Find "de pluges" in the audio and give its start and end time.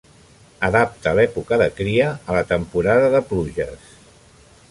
3.17-3.87